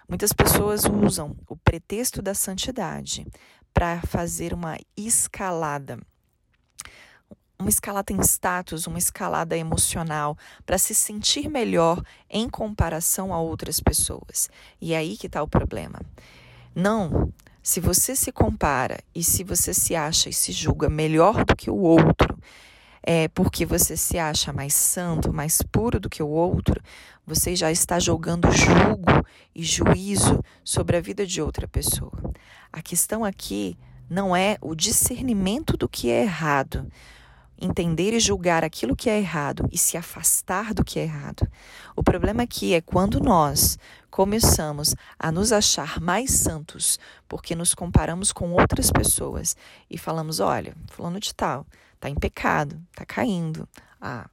Muitas 0.09 0.33
pessoas 0.33 0.85
usam 0.85 1.37
o 1.49 1.57
pretexto 1.57 2.21
da 2.21 2.35
santidade 2.35 3.27
para 3.73 4.03
fazer 4.03 4.53
uma 4.53 4.79
escalada. 4.97 5.99
Uma 7.59 7.69
escalada 7.69 8.13
em 8.13 8.21
status, 8.21 8.87
uma 8.87 8.99
escalada 8.99 9.57
emocional, 9.57 10.37
para 10.67 10.77
se 10.77 10.95
sentir 10.95 11.49
melhor 11.49 12.03
em 12.29 12.49
comparação 12.49 13.33
a 13.33 13.41
outras 13.41 13.81
pessoas. 13.81 14.49
E 14.81 14.93
é 14.93 14.99
aí 14.99 15.17
que 15.17 15.27
está 15.27 15.43
o 15.43 15.49
problema. 15.49 16.01
Não, 16.75 17.33
se 17.63 17.81
você 17.81 18.15
se 18.15 18.31
compara 18.31 18.99
e 19.15 19.23
se 19.23 19.45
você 19.45 19.73
se 19.73 19.95
acha 19.95 20.29
e 20.29 20.33
se 20.33 20.53
julga 20.53 20.91
melhor 20.91 21.45
do 21.45 21.57
que 21.57 21.71
o 21.71 21.77
outro, 21.77 22.39
é, 23.03 23.29
porque 23.29 23.65
você 23.65 23.97
se 23.97 24.19
acha 24.19 24.53
mais 24.53 24.75
santo, 24.75 25.33
mais 25.33 25.63
puro 25.63 26.01
do 26.01 26.11
que 26.11 26.23
o 26.23 26.29
outro, 26.29 26.83
você 27.27 27.55
já 27.55 27.71
está 27.71 27.99
jogando 27.99 28.51
julgo 28.51 29.27
e 29.55 29.63
juízo 29.63 30.43
sobre 30.65 30.97
a 30.97 31.01
vida 31.01 31.27
de 31.27 31.41
outra 31.41 31.69
pessoa. 31.69 32.19
A 32.73 32.83
questão 32.83 33.25
aqui 33.25 33.79
não 34.11 34.35
é 34.35 34.59
o 34.61 34.75
discernimento 34.75 35.77
do 35.77 35.89
que 35.89 36.11
é 36.11 36.23
errado, 36.23 36.87
entender 37.61 38.13
e 38.13 38.21
julgar 38.21 38.65
aquilo 38.65 38.97
que 38.97 39.09
é 39.09 39.19
errado 39.19 39.69
e 39.73 39.79
se 39.79 39.97
afastar 39.97 40.75
do 40.75 40.85
que 40.85 40.99
é 40.99 41.05
errado. 41.05 41.49
O 41.97 42.03
problema 42.03 42.43
aqui 42.43 42.75
é 42.75 42.81
quando 42.81 43.21
nós 43.21 43.79
começamos 44.11 44.95
a 45.19 45.33
nos 45.33 45.53
achar 45.53 46.01
mais 46.01 46.31
santos 46.31 46.99
porque 47.29 47.55
nos 47.55 47.75
comparamos 47.75 48.33
com 48.33 48.53
outras 48.53 48.91
pessoas 48.91 49.57
e 49.89 49.97
falamos: 49.97 50.41
olha, 50.41 50.75
fulano 50.91 51.19
de 51.19 51.35
tal 51.35 51.67
Está 52.05 52.11
em 52.11 52.15
pecado, 52.15 52.79
está 52.91 53.07
caindo. 53.07 53.67
Ah, 53.99 54.29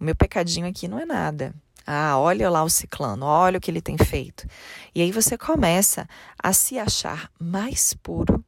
o 0.00 0.04
meu 0.04 0.16
pecadinho 0.16 0.66
aqui 0.66 0.88
não 0.88 0.98
é 0.98 1.04
nada. 1.04 1.54
Ah, 1.86 2.18
olha 2.18 2.50
lá 2.50 2.64
o 2.64 2.68
ciclano, 2.68 3.24
olha 3.24 3.58
o 3.58 3.60
que 3.60 3.70
ele 3.70 3.80
tem 3.80 3.96
feito. 3.96 4.48
E 4.92 5.00
aí 5.00 5.12
você 5.12 5.38
começa 5.38 6.08
a 6.36 6.52
se 6.52 6.76
achar 6.76 7.30
mais 7.38 7.94
puro 7.94 8.44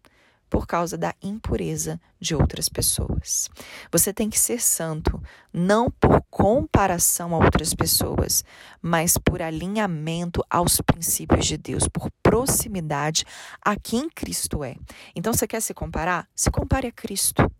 por 0.48 0.66
causa 0.66 0.96
da 0.96 1.14
impureza 1.22 2.00
de 2.20 2.34
outras 2.34 2.68
pessoas. 2.68 3.48
Você 3.90 4.12
tem 4.12 4.30
que 4.30 4.38
ser 4.38 4.60
santo, 4.60 5.22
não 5.52 5.90
por 5.90 6.22
comparação 6.30 7.34
a 7.34 7.38
outras 7.38 7.74
pessoas, 7.74 8.44
mas 8.80 9.16
por 9.18 9.42
alinhamento 9.42 10.44
aos 10.48 10.80
princípios 10.80 11.46
de 11.46 11.56
Deus, 11.56 11.88
por 11.88 12.10
proximidade 12.22 13.24
a 13.60 13.76
quem 13.76 14.08
Cristo 14.08 14.64
é. 14.64 14.76
Então 15.14 15.32
você 15.32 15.46
quer 15.46 15.60
se 15.60 15.74
comparar? 15.74 16.28
Se 16.34 16.50
compare 16.50 16.86
a 16.86 16.92
Cristo. 16.92 17.50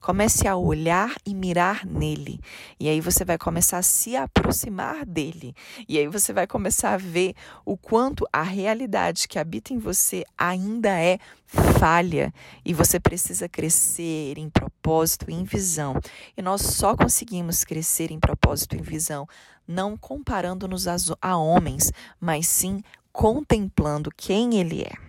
Comece 0.00 0.46
a 0.46 0.56
olhar 0.56 1.14
e 1.24 1.34
mirar 1.34 1.84
nele. 1.86 2.40
E 2.78 2.88
aí 2.88 3.00
você 3.00 3.24
vai 3.24 3.38
começar 3.38 3.78
a 3.78 3.82
se 3.82 4.16
aproximar 4.16 5.04
dele. 5.04 5.54
E 5.88 5.98
aí 5.98 6.06
você 6.08 6.32
vai 6.32 6.46
começar 6.46 6.94
a 6.94 6.96
ver 6.96 7.34
o 7.64 7.76
quanto 7.76 8.26
a 8.32 8.42
realidade 8.42 9.28
que 9.28 9.38
habita 9.38 9.72
em 9.72 9.78
você 9.78 10.24
ainda 10.36 10.90
é 10.90 11.18
falha 11.46 12.32
e 12.64 12.74
você 12.74 12.98
precisa 12.98 13.48
crescer 13.48 14.38
em 14.38 14.50
propósito 14.50 15.30
e 15.30 15.34
em 15.34 15.44
visão. 15.44 15.98
E 16.36 16.42
nós 16.42 16.62
só 16.62 16.96
conseguimos 16.96 17.64
crescer 17.64 18.10
em 18.10 18.18
propósito 18.18 18.76
e 18.76 18.78
em 18.78 18.82
visão 18.82 19.26
não 19.66 19.96
comparando-nos 19.96 20.86
a 21.20 21.36
homens, 21.36 21.92
mas 22.20 22.46
sim 22.46 22.82
contemplando 23.12 24.10
quem 24.16 24.58
ele 24.58 24.82
é. 24.82 25.05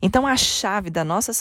Então 0.00 0.26
a 0.26 0.36
chave 0.36 0.90
da 0.90 1.04
nossa 1.04 1.32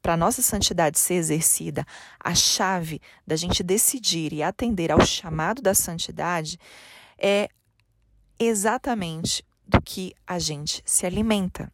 para 0.00 0.14
a 0.14 0.16
nossa 0.16 0.42
santidade 0.42 0.98
ser 0.98 1.14
exercida, 1.14 1.86
a 2.18 2.34
chave 2.34 3.00
da 3.24 3.36
gente 3.36 3.62
decidir 3.62 4.32
e 4.32 4.42
atender 4.42 4.90
ao 4.90 5.00
chamado 5.06 5.62
da 5.62 5.74
santidade 5.74 6.58
é 7.16 7.48
exatamente 8.38 9.44
do 9.66 9.80
que 9.80 10.12
a 10.26 10.40
gente 10.40 10.82
se 10.84 11.06
alimenta. 11.06 11.72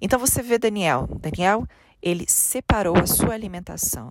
Então 0.00 0.18
você 0.18 0.42
vê 0.42 0.58
Daniel. 0.58 1.08
Daniel, 1.20 1.66
ele 2.02 2.24
separou 2.28 2.96
a 2.96 3.06
sua 3.06 3.34
alimentação. 3.34 4.10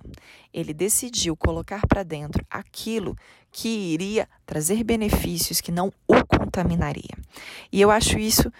Ele 0.53 0.73
decidiu 0.73 1.35
colocar 1.35 1.85
para 1.87 2.03
dentro 2.03 2.45
aquilo 2.49 3.17
que 3.51 3.67
iria 3.67 4.29
trazer 4.45 4.83
benefícios 4.83 5.59
que 5.59 5.71
não 5.71 5.91
o 6.07 6.25
contaminaria. 6.25 7.17
E 7.71 7.81
eu 7.81 7.91
acho 7.91 8.17
isso 8.17 8.51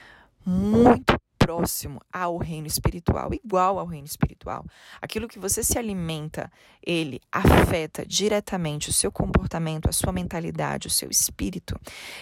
muito 0.46 1.18
próximo 1.48 2.02
ao 2.12 2.38
reino 2.38 2.68
espiritual, 2.68 3.34
igual 3.34 3.80
ao 3.80 3.86
reino 3.86 4.06
espiritual. 4.06 4.66
Aquilo 5.02 5.30
que 5.30 5.40
você 5.40 5.64
se 5.64 5.80
alimenta, 5.80 6.52
ele 6.86 7.22
afeta 7.32 8.06
diretamente 8.06 8.90
o 8.90 8.94
seu 8.94 9.10
comportamento, 9.10 9.88
a 9.88 9.94
sua 9.94 10.12
mentalidade, 10.12 10.88
o 10.88 10.90
seu 10.90 11.10
espírito. 11.10 11.80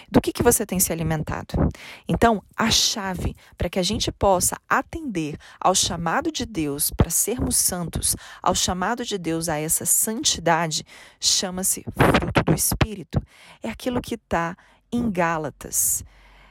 Do 0.08 0.20
que, 0.20 0.32
que 0.32 0.44
você 0.44 0.64
tem 0.64 0.78
se 0.78 0.92
alimentado? 0.92 1.56
Então, 2.06 2.40
a 2.56 2.70
chave 2.70 3.34
para 3.58 3.68
que 3.68 3.80
a 3.80 3.82
gente 3.82 4.12
possa 4.12 4.56
atender 4.68 5.36
ao 5.60 5.74
chamado 5.74 6.30
de 6.30 6.46
Deus 6.46 6.92
para 6.92 7.10
sermos 7.10 7.56
santos, 7.56 8.14
ao 8.40 8.54
chamado 8.54 9.04
de 9.04 9.18
Deus 9.18 9.48
a 9.48 9.58
essa 9.58 9.84
santidade, 9.84 10.86
chama-se 11.18 11.84
fruto 11.96 12.44
do 12.44 12.54
espírito. 12.54 13.20
É 13.60 13.70
aquilo 13.70 14.00
que 14.00 14.14
está 14.14 14.56
em 14.92 15.10
Gálatas 15.10 16.04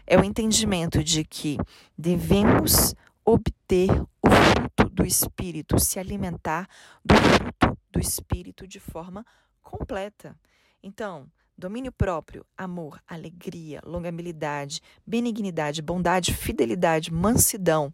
é 0.06 0.18
o 0.18 0.24
entendimento 0.24 1.04
de 1.04 1.24
que 1.24 1.58
devemos 1.98 2.94
obter 3.24 3.90
o 4.22 4.30
fruto 4.30 4.90
do 4.90 5.06
Espírito, 5.06 5.80
se 5.80 6.00
alimentar 6.00 6.68
do 7.04 7.16
fruto 7.16 7.78
do 7.92 8.00
Espírito 8.00 8.68
de 8.68 8.80
forma 8.80 9.26
completa. 9.62 10.38
Então, 10.84 11.28
domínio 11.58 11.92
próprio, 11.92 12.46
amor, 12.58 13.02
alegria, 13.08 13.82
longanimidade, 13.84 14.82
benignidade, 15.06 15.82
bondade, 15.82 16.34
fidelidade, 16.34 17.12
mansidão. 17.12 17.92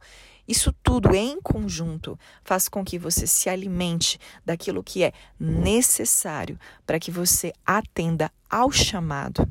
Isso 0.47 0.73
tudo 0.83 1.15
em 1.15 1.39
conjunto 1.39 2.19
faz 2.43 2.67
com 2.67 2.83
que 2.83 2.97
você 2.97 3.25
se 3.25 3.49
alimente 3.49 4.19
daquilo 4.43 4.83
que 4.83 5.03
é 5.03 5.13
necessário 5.39 6.59
para 6.85 6.99
que 6.99 7.11
você 7.11 7.53
atenda 7.65 8.31
ao 8.49 8.71
chamado. 8.71 9.49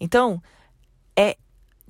Então, 0.00 0.42
é 1.16 1.36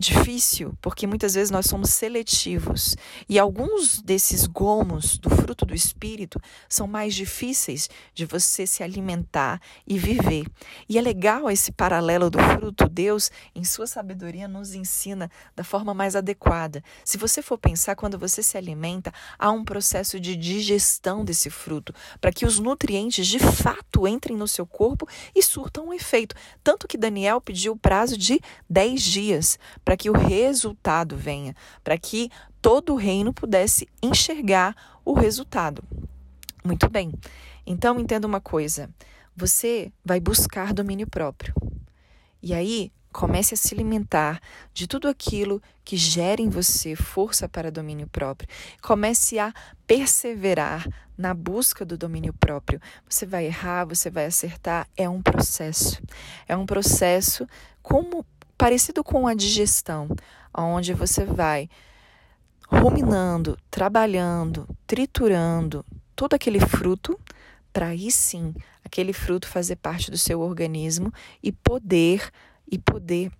difícil, 0.02 0.76
porque 0.80 1.06
muitas 1.06 1.34
vezes 1.34 1.50
nós 1.50 1.66
somos 1.66 1.90
seletivos 1.90 2.96
e 3.28 3.38
alguns 3.38 4.02
desses 4.02 4.46
gomos 4.46 5.16
do 5.16 5.30
fruto 5.30 5.64
do 5.64 5.74
espírito 5.74 6.40
são 6.68 6.86
mais 6.86 7.14
difíceis 7.14 7.88
de 8.12 8.26
você 8.26 8.66
se 8.66 8.82
alimentar 8.82 9.60
e 9.86 9.98
viver. 9.98 10.46
E 10.88 10.98
é 10.98 11.00
legal 11.00 11.48
esse 11.48 11.70
paralelo 11.70 12.28
do 12.28 12.38
fruto. 12.38 12.88
Deus, 12.88 13.30
em 13.54 13.62
sua 13.62 13.86
sabedoria, 13.86 14.48
nos 14.48 14.74
ensina 14.74 15.30
da 15.54 15.62
forma 15.62 15.94
mais 15.94 16.16
adequada. 16.16 16.82
Se 17.04 17.16
você 17.16 17.40
for 17.40 17.56
pensar, 17.56 17.94
quando 17.94 18.18
você 18.18 18.42
se 18.42 18.58
alimenta, 18.58 19.12
há 19.38 19.50
um 19.50 19.64
processo 19.64 20.18
de 20.18 20.34
digestão 20.34 21.24
desse 21.24 21.48
fruto, 21.48 21.94
para 22.20 22.32
que 22.32 22.44
os 22.44 22.58
nutrientes 22.58 23.26
de 23.26 23.38
fato 23.38 24.08
entrem 24.08 24.36
no 24.36 24.48
seu 24.48 24.66
corpo 24.66 25.06
e 25.34 25.42
surtam 25.42 25.88
um 25.88 25.94
efeito. 25.94 26.34
Tanto 26.64 26.88
que 26.88 26.98
Daniel 26.98 27.40
pediu 27.40 27.74
o 27.74 27.78
prazo 27.78 28.18
de 28.18 28.40
10 28.68 29.02
dias 29.02 29.58
para 29.84 29.91
que 29.96 30.10
o 30.10 30.12
resultado 30.12 31.16
venha, 31.16 31.54
para 31.82 31.98
que 31.98 32.30
todo 32.60 32.94
o 32.94 32.96
reino 32.96 33.32
pudesse 33.32 33.88
enxergar 34.02 35.00
o 35.04 35.12
resultado. 35.12 35.82
Muito 36.64 36.88
bem. 36.88 37.12
Então 37.66 37.98
entenda 37.98 38.26
uma 38.26 38.40
coisa: 38.40 38.90
você 39.34 39.92
vai 40.04 40.20
buscar 40.20 40.72
domínio 40.72 41.06
próprio. 41.06 41.54
E 42.42 42.52
aí, 42.52 42.92
comece 43.12 43.54
a 43.54 43.56
se 43.56 43.74
alimentar 43.74 44.40
de 44.72 44.86
tudo 44.86 45.06
aquilo 45.06 45.62
que 45.84 45.96
gera 45.96 46.40
em 46.40 46.48
você 46.48 46.96
força 46.96 47.48
para 47.48 47.70
domínio 47.70 48.08
próprio. 48.08 48.48
Comece 48.80 49.38
a 49.38 49.52
perseverar 49.86 50.88
na 51.16 51.34
busca 51.34 51.84
do 51.84 51.96
domínio 51.96 52.32
próprio. 52.32 52.80
Você 53.08 53.26
vai 53.26 53.46
errar, 53.46 53.84
você 53.84 54.10
vai 54.10 54.26
acertar, 54.26 54.88
é 54.96 55.08
um 55.08 55.22
processo. 55.22 56.02
É 56.48 56.56
um 56.56 56.66
processo 56.66 57.46
como 57.82 58.24
parecido 58.62 59.02
com 59.02 59.26
a 59.26 59.34
digestão, 59.34 60.06
onde 60.56 60.94
você 60.94 61.24
vai 61.24 61.68
ruminando, 62.68 63.58
trabalhando, 63.68 64.68
triturando 64.86 65.84
todo 66.14 66.34
aquele 66.34 66.60
fruto, 66.60 67.18
para 67.72 67.88
aí 67.88 68.08
sim 68.08 68.54
aquele 68.84 69.12
fruto 69.12 69.48
fazer 69.48 69.74
parte 69.74 70.12
do 70.12 70.16
seu 70.16 70.40
organismo 70.40 71.12
e 71.42 71.50
poder 71.50 72.30
e 72.70 72.78
poder 72.78 73.32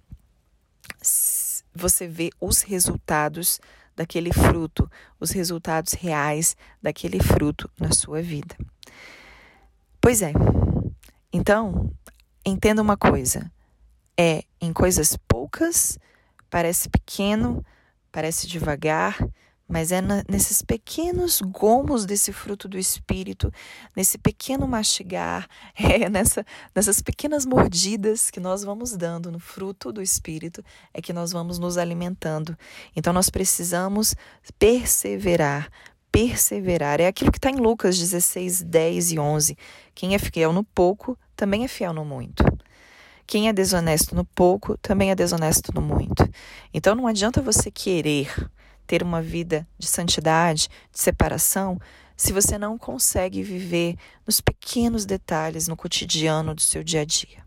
você 1.72 2.08
ver 2.08 2.32
os 2.40 2.62
resultados 2.62 3.60
daquele 3.94 4.32
fruto, 4.32 4.90
os 5.20 5.30
resultados 5.30 5.92
reais 5.92 6.56
daquele 6.82 7.22
fruto 7.22 7.70
na 7.78 7.92
sua 7.92 8.20
vida. 8.20 8.56
Pois 10.00 10.20
é. 10.20 10.32
Então, 11.32 11.92
entenda 12.44 12.82
uma 12.82 12.96
coisa 12.96 13.48
é 14.22 14.44
em 14.60 14.72
coisas 14.72 15.16
poucas, 15.26 15.98
parece 16.48 16.88
pequeno, 16.88 17.64
parece 18.12 18.46
devagar, 18.46 19.18
mas 19.66 19.90
é 19.90 20.00
na, 20.00 20.22
nesses 20.28 20.62
pequenos 20.62 21.40
gomos 21.40 22.04
desse 22.06 22.32
fruto 22.32 22.68
do 22.68 22.78
Espírito, 22.78 23.52
nesse 23.96 24.18
pequeno 24.18 24.68
mastigar, 24.68 25.48
é 25.74 26.08
nessa, 26.08 26.46
nessas 26.72 27.02
pequenas 27.02 27.44
mordidas 27.44 28.30
que 28.30 28.38
nós 28.38 28.62
vamos 28.62 28.96
dando 28.96 29.32
no 29.32 29.40
fruto 29.40 29.92
do 29.92 30.00
Espírito, 30.00 30.62
é 30.94 31.02
que 31.02 31.12
nós 31.12 31.32
vamos 31.32 31.58
nos 31.58 31.76
alimentando. 31.76 32.56
Então 32.94 33.12
nós 33.12 33.28
precisamos 33.28 34.14
perseverar, 34.56 35.68
perseverar. 36.12 37.00
É 37.00 37.08
aquilo 37.08 37.32
que 37.32 37.38
está 37.38 37.50
em 37.50 37.56
Lucas 37.56 37.98
16, 37.98 38.62
10 38.62 39.12
e 39.12 39.18
11. 39.18 39.58
Quem 39.96 40.14
é 40.14 40.18
fiel 40.18 40.52
no 40.52 40.62
pouco, 40.62 41.18
também 41.34 41.64
é 41.64 41.68
fiel 41.68 41.92
no 41.92 42.04
muito. 42.04 42.44
Quem 43.26 43.48
é 43.48 43.52
desonesto 43.52 44.14
no 44.14 44.24
pouco 44.24 44.76
também 44.78 45.10
é 45.10 45.14
desonesto 45.14 45.72
no 45.74 45.80
muito. 45.80 46.28
Então 46.72 46.94
não 46.94 47.06
adianta 47.06 47.40
você 47.40 47.70
querer 47.70 48.28
ter 48.86 49.02
uma 49.02 49.22
vida 49.22 49.66
de 49.78 49.86
santidade, 49.86 50.68
de 50.92 51.00
separação, 51.00 51.80
se 52.16 52.32
você 52.32 52.58
não 52.58 52.78
consegue 52.78 53.42
viver 53.42 53.96
nos 54.26 54.40
pequenos 54.40 55.04
detalhes 55.04 55.66
no 55.66 55.76
cotidiano 55.76 56.54
do 56.54 56.60
seu 56.60 56.84
dia 56.84 57.00
a 57.00 57.04
dia. 57.04 57.42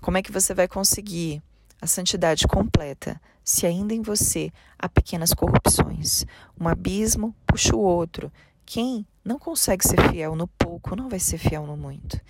Como 0.00 0.16
é 0.16 0.22
que 0.22 0.32
você 0.32 0.54
vai 0.54 0.66
conseguir 0.66 1.42
a 1.82 1.86
santidade 1.86 2.46
completa 2.46 3.20
se 3.44 3.66
ainda 3.66 3.92
em 3.92 4.00
você 4.00 4.50
há 4.78 4.88
pequenas 4.88 5.34
corrupções? 5.34 6.24
Um 6.58 6.68
abismo 6.68 7.34
puxa 7.46 7.74
o 7.74 7.80
outro. 7.80 8.32
Quem 8.72 9.04
não 9.24 9.36
consegue 9.36 9.84
ser 9.84 10.00
fiel 10.12 10.36
no 10.36 10.46
pouco 10.46 10.94
não 10.94 11.08
vai 11.08 11.18
ser 11.18 11.38
fiel 11.38 11.66
no 11.66 11.76
muito. 11.76 12.20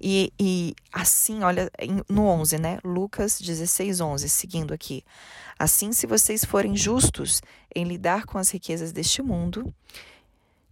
E, 0.00 0.32
e 0.38 0.72
assim, 0.92 1.42
olha, 1.42 1.68
no 2.08 2.26
11, 2.26 2.58
né? 2.58 2.78
Lucas 2.84 3.40
16, 3.40 4.00
11, 4.00 4.28
seguindo 4.28 4.72
aqui. 4.72 5.02
Assim, 5.58 5.92
se 5.92 6.06
vocês 6.06 6.44
forem 6.44 6.76
justos 6.76 7.42
em 7.74 7.82
lidar 7.82 8.24
com 8.24 8.38
as 8.38 8.50
riquezas 8.50 8.92
deste 8.92 9.20
mundo, 9.20 9.74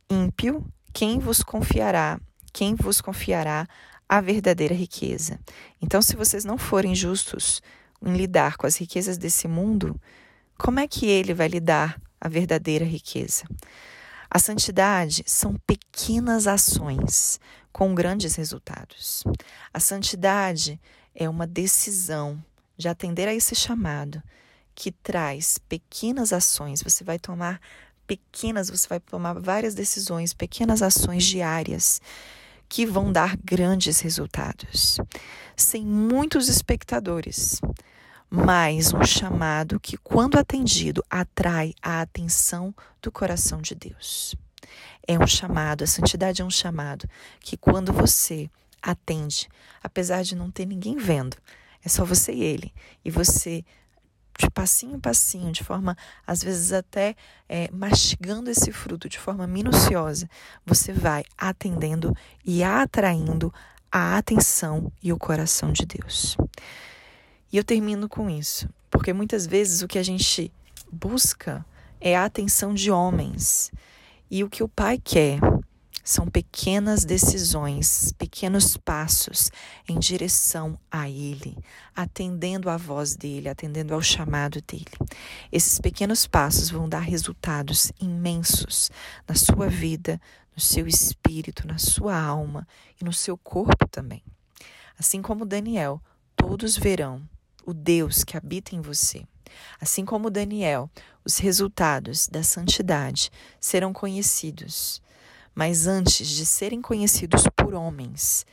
ímpio, 0.08 0.64
quem 0.92 1.18
vos 1.18 1.42
confiará? 1.42 2.20
Quem 2.52 2.76
vos 2.76 3.00
confiará 3.00 3.66
a 4.08 4.20
verdadeira 4.20 4.72
riqueza? 4.72 5.40
Então, 5.82 6.00
se 6.00 6.14
vocês 6.14 6.44
não 6.44 6.56
forem 6.56 6.94
justos 6.94 7.60
em 8.00 8.16
lidar 8.16 8.56
com 8.56 8.68
as 8.68 8.76
riquezas 8.76 9.18
desse 9.18 9.48
mundo, 9.48 10.00
como 10.56 10.78
é 10.78 10.86
que 10.86 11.06
ele 11.06 11.34
vai 11.34 11.48
lidar 11.48 12.00
a 12.20 12.28
verdadeira 12.28 12.84
riqueza? 12.84 13.42
A 14.30 14.38
santidade 14.38 15.22
são 15.26 15.54
pequenas 15.66 16.46
ações 16.46 17.40
com 17.72 17.94
grandes 17.94 18.34
resultados. 18.34 19.24
A 19.72 19.80
santidade 19.80 20.80
é 21.14 21.28
uma 21.28 21.46
decisão 21.46 22.42
de 22.76 22.88
atender 22.88 23.26
a 23.26 23.34
esse 23.34 23.54
chamado 23.54 24.22
que 24.74 24.92
traz 24.92 25.58
pequenas 25.68 26.32
ações. 26.32 26.82
Você 26.82 27.02
vai 27.02 27.18
tomar 27.18 27.60
pequenas, 28.06 28.70
você 28.70 28.86
vai 28.86 29.00
tomar 29.00 29.34
várias 29.34 29.74
decisões, 29.74 30.32
pequenas 30.32 30.82
ações 30.82 31.24
diárias 31.24 32.00
que 32.68 32.84
vão 32.84 33.10
dar 33.10 33.36
grandes 33.38 34.00
resultados, 34.00 34.98
sem 35.56 35.84
muitos 35.86 36.48
espectadores, 36.48 37.60
mas 38.30 38.92
um 38.92 39.04
chamado 39.04 39.80
que, 39.80 39.96
quando 39.96 40.38
atendido, 40.38 41.04
atrai 41.08 41.74
a 41.82 42.00
atenção 42.00 42.74
do 43.00 43.10
coração 43.10 43.60
de 43.60 43.74
Deus. 43.74 44.34
É 45.06 45.18
um 45.18 45.26
chamado, 45.26 45.84
a 45.84 45.86
santidade 45.86 46.42
é 46.42 46.44
um 46.44 46.50
chamado 46.50 47.08
que, 47.40 47.56
quando 47.56 47.92
você 47.92 48.50
atende, 48.82 49.48
apesar 49.82 50.22
de 50.22 50.36
não 50.36 50.50
ter 50.50 50.66
ninguém 50.66 50.96
vendo, 50.96 51.36
é 51.84 51.88
só 51.88 52.04
você 52.04 52.32
e 52.32 52.42
ele, 52.42 52.72
e 53.04 53.10
você 53.10 53.64
de 54.38 54.48
passinho 54.50 54.96
em 54.96 55.00
passinho, 55.00 55.50
de 55.50 55.64
forma, 55.64 55.96
às 56.24 56.42
vezes 56.42 56.72
até 56.72 57.16
é, 57.48 57.68
mastigando 57.72 58.48
esse 58.48 58.70
fruto 58.70 59.08
de 59.08 59.18
forma 59.18 59.46
minuciosa, 59.48 60.30
você 60.64 60.92
vai 60.92 61.24
atendendo 61.36 62.16
e 62.44 62.62
atraindo 62.62 63.52
a 63.90 64.16
atenção 64.16 64.92
e 65.02 65.12
o 65.12 65.18
coração 65.18 65.72
de 65.72 65.84
Deus. 65.84 66.36
E 67.50 67.56
eu 67.56 67.64
termino 67.64 68.08
com 68.08 68.28
isso, 68.28 68.68
porque 68.90 69.12
muitas 69.12 69.46
vezes 69.46 69.80
o 69.80 69.88
que 69.88 69.98
a 69.98 70.02
gente 70.02 70.52
busca 70.92 71.64
é 72.00 72.14
a 72.14 72.24
atenção 72.24 72.74
de 72.74 72.90
homens. 72.90 73.72
E 74.30 74.44
o 74.44 74.50
que 74.50 74.62
o 74.62 74.68
Pai 74.68 75.00
quer 75.02 75.40
são 76.04 76.26
pequenas 76.26 77.04
decisões, 77.04 78.12
pequenos 78.18 78.76
passos 78.76 79.50
em 79.88 79.98
direção 79.98 80.78
a 80.90 81.08
Ele, 81.08 81.56
atendendo 81.94 82.68
à 82.68 82.76
voz 82.76 83.16
dele, 83.16 83.48
atendendo 83.48 83.94
ao 83.94 84.02
chamado 84.02 84.60
dele. 84.62 84.92
Esses 85.50 85.78
pequenos 85.78 86.26
passos 86.26 86.70
vão 86.70 86.88
dar 86.88 87.00
resultados 87.00 87.92
imensos 88.00 88.90
na 89.26 89.34
sua 89.34 89.68
vida, 89.68 90.20
no 90.54 90.60
seu 90.60 90.86
espírito, 90.86 91.66
na 91.66 91.78
sua 91.78 92.18
alma 92.18 92.66
e 93.00 93.04
no 93.04 93.12
seu 93.12 93.38
corpo 93.38 93.88
também. 93.90 94.22
Assim 94.98 95.22
como 95.22 95.46
Daniel, 95.46 96.02
todos 96.36 96.76
verão 96.76 97.22
o 97.68 97.74
Deus 97.74 98.24
que 98.24 98.36
habita 98.36 98.74
em 98.74 98.80
você. 98.80 99.24
Assim 99.80 100.04
como 100.04 100.30
Daniel, 100.30 100.90
os 101.24 101.38
resultados 101.38 102.28
da 102.28 102.42
santidade 102.42 103.30
serão 103.60 103.92
conhecidos 103.92 105.02
mas 105.58 105.88
antes 105.88 106.28
de 106.28 106.46
serem 106.46 106.80
conhecidos 106.80 107.42
por 107.56 107.74
homens, 107.74 108.46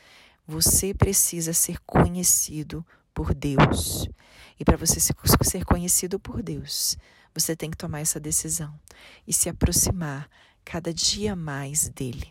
você 0.47 0.91
precisa 0.91 1.53
ser 1.53 1.77
conhecido 1.85 2.83
por 3.13 3.31
Deus. 3.31 4.09
E 4.59 4.65
para 4.65 4.75
você 4.75 4.99
ser 4.99 5.65
conhecido 5.65 6.19
por 6.19 6.41
Deus, 6.41 6.97
você 7.31 7.55
tem 7.55 7.69
que 7.69 7.77
tomar 7.77 7.99
essa 7.99 8.19
decisão 8.19 8.73
e 9.27 9.31
se 9.31 9.47
aproximar 9.47 10.27
cada 10.63 10.91
dia 10.91 11.35
mais 11.35 11.89
dele. 11.89 12.27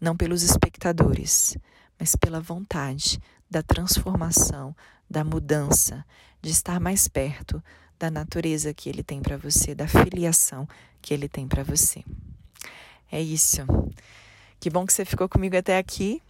Não 0.00 0.16
pelos 0.16 0.42
espectadores, 0.42 1.56
mas 1.96 2.16
pela 2.16 2.40
vontade 2.40 3.20
da 3.52 3.62
transformação, 3.62 4.74
da 5.08 5.22
mudança, 5.22 6.04
de 6.40 6.50
estar 6.50 6.80
mais 6.80 7.06
perto 7.06 7.62
da 7.98 8.10
natureza 8.10 8.72
que 8.72 8.88
ele 8.88 9.02
tem 9.02 9.20
para 9.20 9.36
você, 9.36 9.74
da 9.74 9.86
filiação 9.86 10.66
que 11.02 11.12
ele 11.12 11.28
tem 11.28 11.46
para 11.46 11.62
você. 11.62 12.02
É 13.10 13.20
isso. 13.20 13.60
Que 14.58 14.70
bom 14.70 14.86
que 14.86 14.92
você 14.92 15.04
ficou 15.04 15.28
comigo 15.28 15.56
até 15.56 15.76
aqui 15.76 16.22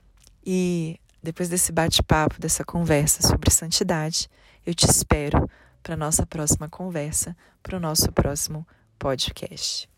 e 0.44 0.98
depois 1.22 1.48
desse 1.48 1.70
bate-papo, 1.70 2.40
dessa 2.40 2.64
conversa 2.64 3.22
sobre 3.22 3.50
santidade, 3.50 4.28
eu 4.66 4.74
te 4.74 4.84
espero 4.86 5.48
para 5.80 5.96
nossa 5.96 6.26
próxima 6.26 6.68
conversa, 6.68 7.36
para 7.62 7.76
o 7.76 7.80
nosso 7.80 8.10
próximo 8.10 8.66
podcast. 8.98 9.88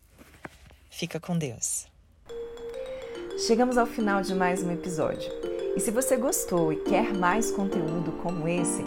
Fica 0.91 1.19
com 1.19 1.35
Deus. 1.35 1.87
Chegamos 3.47 3.77
ao 3.77 3.87
final 3.87 4.21
de 4.21 4.35
mais 4.35 4.61
um 4.61 4.71
episódio. 4.71 5.54
E 5.75 5.79
se 5.81 5.91
você 5.91 6.15
gostou 6.15 6.71
e 6.71 6.77
quer 6.77 7.13
mais 7.13 7.51
conteúdo 7.51 8.13
como 8.23 8.47
esse, 8.47 8.81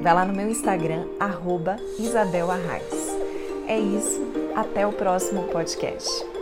vai 0.00 0.14
lá 0.14 0.24
no 0.24 0.32
meu 0.32 0.48
Instagram, 0.48 1.04
arroba 1.18 1.76
Isabel 1.98 2.50
Arraes. 2.50 3.18
É 3.66 3.78
isso, 3.78 4.20
até 4.54 4.86
o 4.86 4.92
próximo 4.92 5.42
podcast. 5.48 6.37